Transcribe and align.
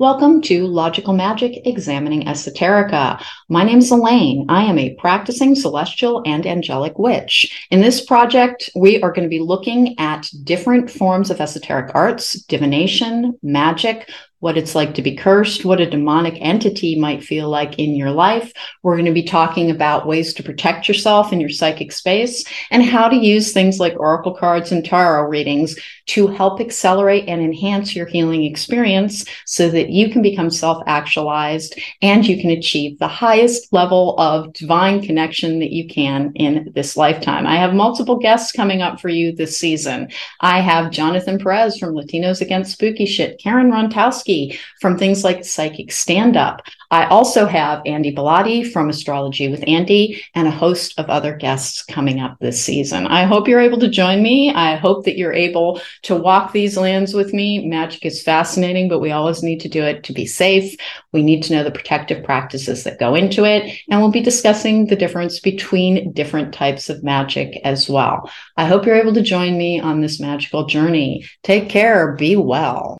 Welcome 0.00 0.42
to 0.42 0.66
Logical 0.66 1.12
Magic 1.14 1.64
Examining 1.68 2.24
Esoterica. 2.24 3.24
My 3.48 3.62
name 3.62 3.78
is 3.78 3.92
Alane. 3.92 4.44
I 4.48 4.64
am 4.64 4.76
a 4.76 4.92
practicing 4.96 5.54
celestial 5.54 6.20
and 6.26 6.44
angelic 6.48 6.98
witch. 6.98 7.66
In 7.70 7.80
this 7.80 8.04
project, 8.04 8.70
we 8.74 9.00
are 9.00 9.12
going 9.12 9.22
to 9.22 9.28
be 9.28 9.38
looking 9.38 9.96
at 10.00 10.28
different 10.42 10.90
forms 10.90 11.30
of 11.30 11.40
esoteric 11.40 11.94
arts, 11.94 12.42
divination, 12.46 13.38
magic, 13.40 14.10
what 14.44 14.58
it's 14.58 14.74
like 14.74 14.92
to 14.92 15.00
be 15.00 15.16
cursed, 15.16 15.64
what 15.64 15.80
a 15.80 15.88
demonic 15.88 16.36
entity 16.38 17.00
might 17.00 17.24
feel 17.24 17.48
like 17.48 17.78
in 17.78 17.94
your 17.94 18.10
life. 18.10 18.52
We're 18.82 18.96
going 18.96 19.06
to 19.06 19.10
be 19.10 19.22
talking 19.22 19.70
about 19.70 20.06
ways 20.06 20.34
to 20.34 20.42
protect 20.42 20.86
yourself 20.86 21.32
in 21.32 21.40
your 21.40 21.48
psychic 21.48 21.92
space 21.92 22.44
and 22.70 22.82
how 22.82 23.08
to 23.08 23.16
use 23.16 23.54
things 23.54 23.80
like 23.80 23.98
oracle 23.98 24.34
cards 24.34 24.70
and 24.70 24.84
tarot 24.84 25.30
readings 25.30 25.78
to 26.08 26.26
help 26.26 26.60
accelerate 26.60 27.26
and 27.26 27.40
enhance 27.40 27.96
your 27.96 28.04
healing 28.04 28.44
experience 28.44 29.24
so 29.46 29.70
that 29.70 29.88
you 29.88 30.10
can 30.10 30.20
become 30.20 30.50
self 30.50 30.82
actualized 30.86 31.80
and 32.02 32.26
you 32.26 32.38
can 32.38 32.50
achieve 32.50 32.98
the 32.98 33.08
highest 33.08 33.72
level 33.72 34.14
of 34.20 34.52
divine 34.52 35.00
connection 35.00 35.58
that 35.60 35.72
you 35.72 35.88
can 35.88 36.32
in 36.34 36.70
this 36.74 36.98
lifetime. 36.98 37.46
I 37.46 37.56
have 37.56 37.72
multiple 37.72 38.18
guests 38.18 38.52
coming 38.52 38.82
up 38.82 39.00
for 39.00 39.08
you 39.08 39.34
this 39.34 39.58
season. 39.58 40.10
I 40.42 40.60
have 40.60 40.92
Jonathan 40.92 41.38
Perez 41.38 41.78
from 41.78 41.94
Latinos 41.94 42.42
Against 42.42 42.72
Spooky 42.72 43.06
Shit, 43.06 43.40
Karen 43.40 43.70
Rontowski 43.70 44.33
from 44.80 44.98
things 44.98 45.24
like 45.24 45.44
Psychic 45.44 45.92
Stand 45.92 46.36
Up. 46.36 46.62
I 46.90 47.06
also 47.06 47.46
have 47.46 47.82
Andy 47.86 48.14
Bellotti 48.14 48.70
from 48.70 48.88
Astrology 48.88 49.48
with 49.48 49.64
Andy 49.66 50.22
and 50.34 50.46
a 50.46 50.52
host 50.52 50.94
of 50.96 51.10
other 51.10 51.34
guests 51.34 51.82
coming 51.82 52.20
up 52.20 52.38
this 52.38 52.64
season. 52.64 53.08
I 53.08 53.24
hope 53.24 53.48
you're 53.48 53.58
able 53.58 53.80
to 53.80 53.88
join 53.88 54.22
me. 54.22 54.54
I 54.54 54.76
hope 54.76 55.04
that 55.04 55.18
you're 55.18 55.32
able 55.32 55.80
to 56.02 56.14
walk 56.14 56.52
these 56.52 56.76
lands 56.76 57.12
with 57.12 57.32
me. 57.32 57.66
Magic 57.66 58.06
is 58.06 58.22
fascinating, 58.22 58.88
but 58.88 59.00
we 59.00 59.10
always 59.10 59.42
need 59.42 59.58
to 59.60 59.68
do 59.68 59.82
it 59.82 60.04
to 60.04 60.12
be 60.12 60.24
safe. 60.24 60.76
We 61.12 61.22
need 61.22 61.42
to 61.44 61.52
know 61.52 61.64
the 61.64 61.72
protective 61.72 62.22
practices 62.22 62.84
that 62.84 63.00
go 63.00 63.14
into 63.14 63.44
it. 63.44 63.76
And 63.90 64.00
we'll 64.00 64.10
be 64.10 64.20
discussing 64.20 64.86
the 64.86 64.96
difference 64.96 65.40
between 65.40 66.12
different 66.12 66.54
types 66.54 66.88
of 66.88 67.02
magic 67.02 67.60
as 67.64 67.88
well. 67.88 68.30
I 68.56 68.66
hope 68.66 68.86
you're 68.86 68.94
able 68.94 69.14
to 69.14 69.22
join 69.22 69.58
me 69.58 69.80
on 69.80 70.00
this 70.00 70.20
magical 70.20 70.66
journey. 70.66 71.26
Take 71.42 71.68
care. 71.68 72.12
Be 72.12 72.36
well. 72.36 72.98